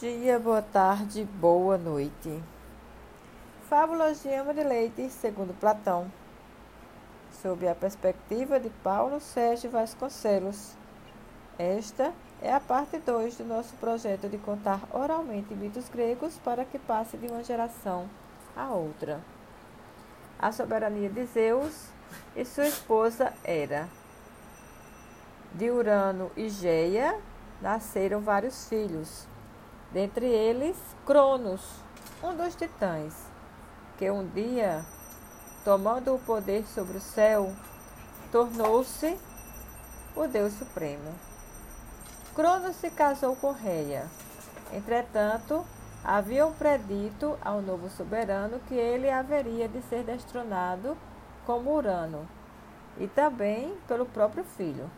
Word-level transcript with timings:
dia, 0.00 0.40
boa 0.40 0.60
tarde, 0.60 1.24
boa 1.40 1.78
noite. 1.78 2.42
Fábula 3.68 4.12
Gema 4.12 4.52
de 4.52 4.64
Leite, 4.64 5.08
segundo 5.08 5.54
Platão. 5.60 6.10
Sob 7.40 7.66
a 7.68 7.76
perspectiva 7.76 8.58
de 8.58 8.70
Paulo 8.82 9.20
Sérgio 9.20 9.70
Vasconcelos. 9.70 10.72
Esta 11.56 12.12
é 12.42 12.52
a 12.52 12.58
parte 12.58 12.98
2 12.98 13.36
do 13.36 13.44
nosso 13.44 13.72
projeto 13.76 14.28
de 14.28 14.36
contar 14.36 14.80
oralmente 14.92 15.54
mitos 15.54 15.88
gregos 15.88 16.40
para 16.44 16.64
que 16.64 16.78
passe 16.78 17.16
de 17.16 17.28
uma 17.28 17.44
geração 17.44 18.10
a 18.56 18.70
outra. 18.70 19.20
A 20.40 20.50
soberania 20.50 21.08
de 21.08 21.24
Zeus 21.26 21.86
e 22.34 22.44
sua 22.44 22.66
esposa 22.66 23.32
Hera. 23.44 23.88
De 25.52 25.70
Urano 25.70 26.32
e 26.36 26.48
Geia 26.48 27.16
nasceram 27.62 28.20
vários 28.20 28.68
filhos, 28.68 29.28
dentre 29.94 30.26
eles 30.26 30.76
Cronos, 31.06 31.62
um 32.20 32.36
dos 32.36 32.56
titãs, 32.56 33.14
que 33.96 34.10
um 34.10 34.26
dia, 34.26 34.84
tomando 35.64 36.12
o 36.12 36.18
poder 36.18 36.66
sobre 36.66 36.98
o 36.98 37.00
céu, 37.00 37.52
tornou-se 38.32 39.16
o 40.16 40.26
Deus 40.26 40.52
Supremo. 40.54 41.14
Cronos 42.34 42.74
se 42.74 42.90
casou 42.90 43.36
com 43.36 43.52
Reia. 43.52 44.10
Entretanto, 44.72 45.64
haviam 46.02 46.52
predito 46.52 47.38
ao 47.40 47.62
novo 47.62 47.88
soberano 47.88 48.58
que 48.66 48.74
ele 48.74 49.08
haveria 49.08 49.68
de 49.68 49.80
ser 49.82 50.02
destronado 50.02 50.98
como 51.46 51.72
Urano, 51.72 52.28
e 52.98 53.06
também 53.06 53.76
pelo 53.86 54.06
próprio 54.06 54.42
filho. 54.42 54.90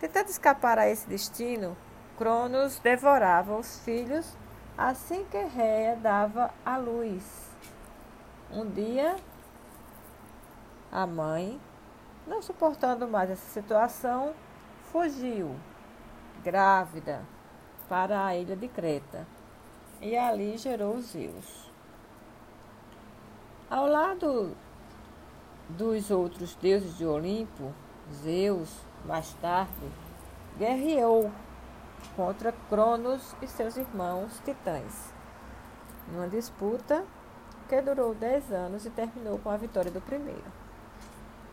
Tentando 0.00 0.30
escapar 0.30 0.80
a 0.80 0.88
esse 0.88 1.06
destino, 1.06 1.76
Cronos 2.20 2.78
devorava 2.80 3.56
os 3.56 3.78
filhos 3.78 4.36
assim 4.76 5.24
que 5.30 5.38
Réia 5.38 5.96
dava 5.96 6.50
à 6.62 6.76
luz. 6.76 7.50
Um 8.52 8.68
dia, 8.68 9.16
a 10.92 11.06
mãe, 11.06 11.58
não 12.26 12.42
suportando 12.42 13.08
mais 13.08 13.30
essa 13.30 13.48
situação, 13.50 14.34
fugiu, 14.92 15.56
grávida, 16.44 17.22
para 17.88 18.26
a 18.26 18.36
ilha 18.36 18.54
de 18.54 18.68
Creta 18.68 19.26
e 19.98 20.14
ali 20.14 20.58
gerou 20.58 21.00
Zeus. 21.00 21.72
Ao 23.70 23.86
lado 23.86 24.54
dos 25.70 26.10
outros 26.10 26.54
deuses 26.56 26.98
de 26.98 27.06
Olimpo, 27.06 27.72
Zeus, 28.12 28.78
mais 29.06 29.32
tarde, 29.40 29.90
guerreou 30.58 31.32
contra 32.16 32.52
Cronos 32.68 33.34
e 33.40 33.46
seus 33.46 33.76
irmãos 33.76 34.40
titãs, 34.44 35.12
numa 36.12 36.28
disputa 36.28 37.04
que 37.68 37.80
durou 37.80 38.14
dez 38.14 38.50
anos 38.50 38.84
e 38.84 38.90
terminou 38.90 39.38
com 39.38 39.50
a 39.50 39.56
vitória 39.56 39.90
do 39.90 40.00
primeiro. 40.00 40.44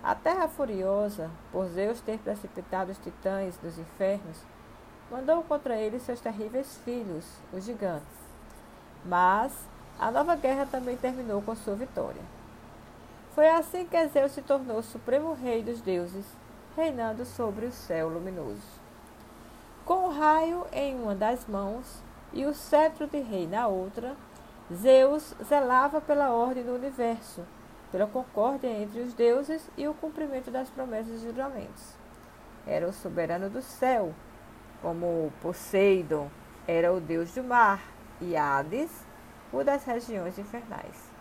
A 0.04 0.16
terra 0.16 0.48
furiosa, 0.48 1.30
por 1.52 1.68
Zeus 1.68 2.02
ter 2.02 2.18
precipitado 2.20 2.92
os 2.92 2.98
titãs 2.98 3.58
dos 3.58 3.78
infernos, 3.78 4.42
mandou 5.12 5.44
contra 5.44 5.76
eles 5.76 6.02
seus 6.04 6.22
terríveis 6.22 6.78
filhos, 6.84 7.26
os 7.52 7.64
gigantes. 7.64 8.18
Mas 9.06 9.54
a 10.00 10.12
nova 10.12 10.36
guerra 10.36 10.66
também 10.66 10.98
terminou 10.98 11.42
com 11.42 11.56
sua 11.56 11.76
vitória. 11.76 12.22
Foi 13.34 13.48
assim 13.50 13.86
que 13.86 14.08
Zeus 14.08 14.32
se 14.32 14.42
tornou 14.42 14.82
supremo 14.82 15.34
rei 15.34 15.62
dos 15.62 15.82
deuses 15.82 16.26
reinando 16.76 17.26
sobre 17.26 17.66
o 17.66 17.72
céu 17.72 18.10
luminoso. 18.10 18.87
Raio 20.18 20.66
em 20.74 20.96
uma 20.96 21.14
das 21.14 21.46
mãos 21.46 22.02
e 22.34 22.44
o 22.44 22.52
cetro 22.52 23.06
de 23.06 23.20
rei 23.20 23.46
na 23.46 23.68
outra, 23.68 24.16
Zeus 24.74 25.36
zelava 25.48 26.02
pela 26.02 26.32
ordem 26.32 26.64
do 26.64 26.74
universo, 26.74 27.46
pela 27.92 28.08
concórdia 28.08 28.68
entre 28.68 29.00
os 29.00 29.14
deuses 29.14 29.70
e 29.78 29.88
o 29.88 29.94
cumprimento 29.94 30.50
das 30.50 30.72
promessas 30.72 31.22
e 31.22 31.26
juramentos. 31.26 31.94
Era 32.66 32.88
o 32.88 32.94
soberano 32.94 33.48
do 33.48 33.62
céu, 33.62 34.12
como 34.82 35.32
Poseidon 35.40 36.32
era 36.68 36.92
o 36.92 37.00
deus 37.00 37.32
do 37.36 37.44
mar 37.44 37.80
e 38.20 38.36
Hades 38.36 38.90
o 39.54 39.64
das 39.64 39.84
regiões 39.84 40.40
infernais. 40.40 41.12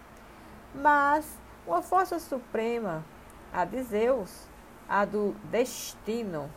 Mas 0.74 1.38
uma 1.66 1.82
força 1.82 2.18
suprema, 2.18 3.04
a 3.52 3.62
de 3.66 3.82
Zeus, 3.82 4.48
a 4.88 5.04
do 5.04 5.32
destino. 5.50 6.50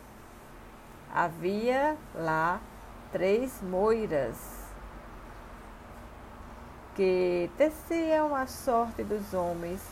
Havia 1.12 1.96
lá 2.14 2.60
três 3.10 3.60
moiras 3.62 4.36
que 6.94 7.50
teciam 7.56 8.34
a 8.34 8.46
sorte 8.46 9.02
dos 9.02 9.34
homens 9.34 9.82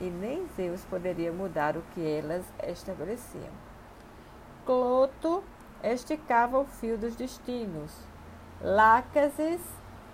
e 0.00 0.10
nem 0.10 0.48
Zeus 0.56 0.84
poderia 0.86 1.30
mudar 1.32 1.76
o 1.76 1.82
que 1.94 2.00
elas 2.00 2.44
estabeleciam. 2.66 3.52
Cloto 4.66 5.44
esticava 5.84 6.58
o 6.58 6.64
fio 6.64 6.98
dos 6.98 7.14
destinos. 7.14 7.92
Lácases 8.60 9.60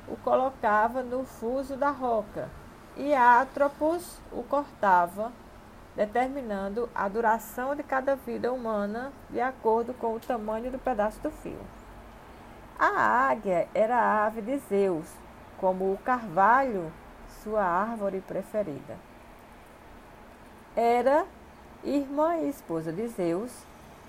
o 0.06 0.16
colocava 0.16 1.02
no 1.02 1.24
fuso 1.24 1.76
da 1.76 1.90
roca 1.90 2.50
e 2.96 3.14
Atropos 3.14 4.20
o 4.30 4.42
cortava 4.42 5.32
determinando 5.96 6.88
a 6.94 7.08
duração 7.08 7.74
de 7.74 7.82
cada 7.82 8.14
vida 8.14 8.52
humana 8.52 9.10
de 9.30 9.40
acordo 9.40 9.94
com 9.94 10.14
o 10.14 10.20
tamanho 10.20 10.70
do 10.70 10.78
pedaço 10.78 11.18
do 11.20 11.30
fio. 11.30 11.58
A 12.78 13.30
águia 13.30 13.66
era 13.74 13.96
a 13.96 14.26
ave 14.26 14.42
de 14.42 14.58
Zeus, 14.58 15.06
como 15.56 15.90
o 15.90 15.98
carvalho, 15.98 16.92
sua 17.42 17.64
árvore 17.64 18.20
preferida. 18.20 18.96
Era 20.76 21.24
irmã 21.82 22.36
e 22.36 22.50
esposa 22.50 22.92
de 22.92 23.08
Zeus, 23.08 23.50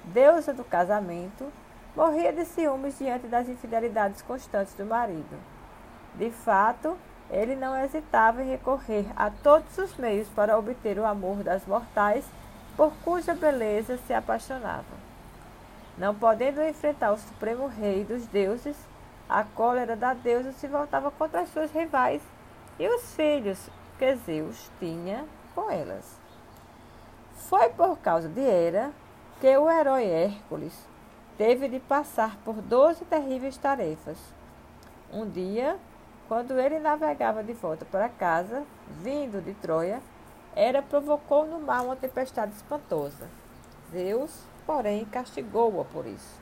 deusa 0.03 0.53
do 0.53 0.65
casamento, 0.65 1.51
morria 1.95 2.33
de 2.33 2.43
ciúmes 2.43 2.97
diante 2.97 3.27
das 3.27 3.47
infidelidades 3.47 4.21
constantes 4.21 4.73
do 4.73 4.85
marido. 4.85 5.37
De 6.15 6.29
fato, 6.29 6.97
ele 7.29 7.55
não 7.55 7.75
hesitava 7.77 8.41
em 8.41 8.49
recorrer 8.49 9.05
a 9.15 9.29
todos 9.29 9.77
os 9.77 9.95
meios 9.97 10.27
para 10.29 10.57
obter 10.57 10.97
o 10.97 11.05
amor 11.05 11.43
das 11.43 11.65
mortais 11.65 12.25
por 12.75 12.93
cuja 13.03 13.33
beleza 13.33 13.97
se 13.97 14.13
apaixonava. 14.13 15.07
Não 15.97 16.13
podendo 16.13 16.63
enfrentar 16.63 17.11
o 17.11 17.17
supremo 17.17 17.67
rei 17.67 18.03
dos 18.03 18.25
deuses, 18.27 18.77
a 19.27 19.43
cólera 19.43 19.95
da 19.95 20.13
deusa 20.13 20.51
se 20.53 20.67
voltava 20.67 21.11
contra 21.11 21.41
as 21.41 21.49
suas 21.49 21.71
rivais 21.71 22.21
e 22.79 22.87
os 22.87 23.13
filhos 23.15 23.69
que 23.97 24.15
Zeus 24.15 24.69
tinha 24.79 25.25
com 25.55 25.69
elas. 25.71 26.05
Foi 27.35 27.69
por 27.69 27.97
causa 27.97 28.29
de 28.29 28.41
Hera 28.41 28.91
que 29.41 29.57
o 29.57 29.69
herói 29.69 30.05
Hércules 30.05 30.73
teve 31.37 31.67
de 31.67 31.79
passar 31.79 32.37
por 32.45 32.55
doze 32.55 33.03
terríveis 33.05 33.57
tarefas. 33.57 34.17
Um 35.11 35.27
dia, 35.29 35.77
quando 36.27 36.59
ele 36.59 36.79
navegava 36.79 37.43
de 37.43 37.53
volta 37.53 37.85
para 37.85 38.09
casa, 38.09 38.63
vindo 39.01 39.41
de 39.41 39.53
Troia, 39.53 40.01
Hera 40.55 40.81
provocou 40.81 41.45
no 41.45 41.59
mar 41.59 41.83
uma 41.83 41.95
tempestade 41.95 42.53
espantosa. 42.53 43.27
Zeus, 43.91 44.43
porém, 44.65 45.05
castigou-a 45.05 45.85
por 45.85 46.05
isso. 46.05 46.39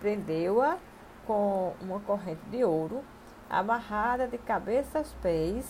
Prendeu-a 0.00 0.78
com 1.26 1.74
uma 1.80 2.00
corrente 2.00 2.40
de 2.50 2.64
ouro, 2.64 3.02
amarrada 3.50 4.26
de 4.26 4.38
cabeça 4.38 4.98
aos 4.98 5.12
pés, 5.22 5.66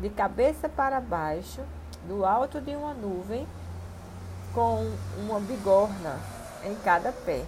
de 0.00 0.10
cabeça 0.10 0.68
para 0.68 1.00
baixo, 1.00 1.60
do 2.08 2.24
alto 2.24 2.60
de 2.60 2.74
uma 2.74 2.94
nuvem, 2.94 3.46
com 4.52 4.90
uma 5.18 5.38
bigorna 5.38 6.18
em 6.64 6.74
cada 6.76 7.12
pé. 7.12 7.44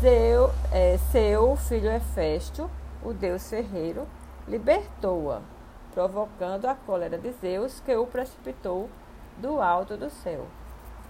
Zeu, 0.00 0.50
é, 0.70 0.98
seu 1.10 1.56
filho 1.56 1.90
Hefesto 1.90 2.70
o 3.02 3.12
deus 3.12 3.48
ferreiro, 3.48 4.06
libertou-a, 4.46 5.40
provocando 5.92 6.66
a 6.66 6.74
cólera 6.74 7.18
de 7.18 7.32
Zeus, 7.32 7.80
que 7.80 7.94
o 7.94 8.06
precipitou 8.06 8.88
do 9.36 9.60
alto 9.60 9.96
do 9.96 10.10
céu. 10.10 10.46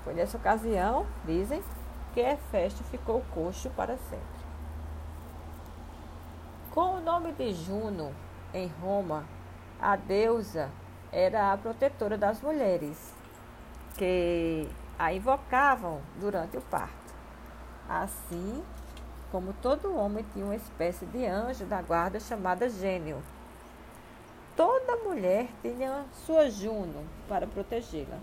Foi 0.04 0.14
nessa 0.14 0.36
ocasião, 0.36 1.06
dizem, 1.24 1.62
que 2.14 2.20
Hefesto 2.20 2.82
ficou 2.84 3.22
coxo 3.32 3.70
para 3.70 3.96
sempre. 3.96 4.38
Com 6.70 6.96
o 6.96 7.00
nome 7.00 7.32
de 7.32 7.52
Juno, 7.52 8.12
em 8.52 8.68
Roma, 8.80 9.24
a 9.80 9.96
deusa 9.96 10.70
era 11.12 11.52
a 11.52 11.58
protetora 11.58 12.16
das 12.16 12.40
mulheres, 12.40 13.14
que 13.96 14.68
a 14.98 15.12
invocavam 15.12 16.00
durante 16.20 16.56
o 16.56 16.60
parto. 16.60 17.14
Assim, 17.88 18.62
como 19.30 19.52
todo 19.54 19.96
homem 19.96 20.24
tinha 20.32 20.44
uma 20.44 20.56
espécie 20.56 21.04
de 21.06 21.26
anjo 21.26 21.64
da 21.66 21.82
guarda 21.82 22.18
chamada 22.18 22.68
Gênio. 22.68 23.22
Toda 24.56 24.96
mulher 24.96 25.48
tinha 25.62 26.04
sua 26.26 26.50
Juno 26.50 27.04
para 27.28 27.46
protegê-la. 27.46 28.18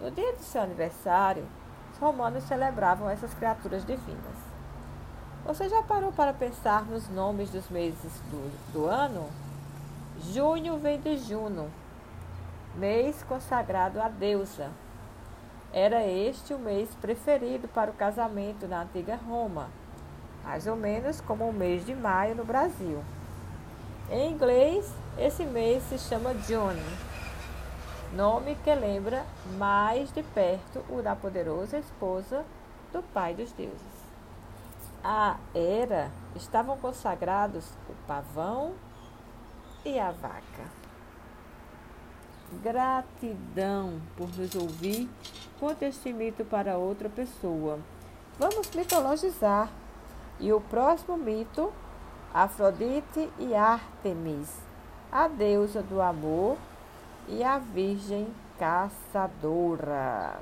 No 0.00 0.10
dia 0.10 0.34
de 0.34 0.42
seu 0.42 0.62
aniversário, 0.62 1.46
os 1.92 1.98
romanos 1.98 2.44
celebravam 2.44 3.08
essas 3.08 3.32
criaturas 3.34 3.84
divinas. 3.84 4.36
Você 5.44 5.68
já 5.68 5.82
parou 5.82 6.12
para 6.12 6.32
pensar 6.32 6.84
nos 6.84 7.08
nomes 7.08 7.50
dos 7.50 7.68
meses 7.70 8.12
do, 8.30 8.72
do 8.72 8.86
ano? 8.86 9.28
Junho 10.32 10.78
vem 10.78 11.00
de 11.00 11.16
Juno, 11.16 11.70
mês 12.74 13.22
consagrado 13.22 14.00
à 14.00 14.08
deusa. 14.08 14.70
Era 15.72 16.06
este 16.06 16.52
o 16.52 16.58
mês 16.58 16.94
preferido 17.00 17.68
para 17.68 17.90
o 17.90 17.94
casamento 17.94 18.68
na 18.68 18.82
antiga 18.82 19.16
Roma, 19.16 19.70
mais 20.44 20.66
ou 20.66 20.76
menos 20.76 21.20
como 21.20 21.48
o 21.48 21.52
mês 21.52 21.84
de 21.84 21.94
maio 21.94 22.34
no 22.34 22.44
Brasil. 22.44 23.02
Em 24.10 24.32
inglês, 24.32 24.92
esse 25.18 25.44
mês 25.44 25.82
se 25.84 25.98
chama 25.98 26.34
June, 26.48 26.82
nome 28.12 28.56
que 28.64 28.74
lembra 28.74 29.24
mais 29.56 30.12
de 30.12 30.22
perto 30.22 30.84
o 30.88 31.00
da 31.00 31.14
poderosa 31.14 31.78
esposa 31.78 32.44
do 32.92 33.02
Pai 33.02 33.34
dos 33.34 33.52
Deuses. 33.52 34.00
A 35.02 35.36
era 35.54 36.10
estavam 36.36 36.76
consagrados 36.76 37.64
o 37.88 37.94
pavão 38.06 38.74
e 39.84 39.98
a 39.98 40.10
vaca. 40.10 40.80
Gratidão 42.62 44.00
por 44.16 44.28
nos 44.36 44.54
ouvir. 44.54 45.08
Conte 45.58 45.84
este 45.84 46.12
mito 46.12 46.44
para 46.44 46.76
outra 46.76 47.08
pessoa. 47.08 47.78
Vamos 48.38 48.70
mitologizar. 48.72 49.70
E 50.40 50.52
o 50.52 50.60
próximo 50.60 51.16
mito, 51.16 51.72
Afrodite 52.32 53.30
e 53.38 53.54
Ártemis, 53.54 54.48
a 55.12 55.28
deusa 55.28 55.82
do 55.82 56.00
amor 56.00 56.56
e 57.28 57.44
a 57.44 57.58
virgem 57.58 58.26
caçadora. 58.58 60.40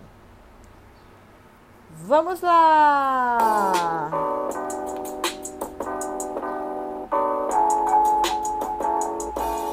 Vamos 1.90 2.40
lá! 2.40 3.68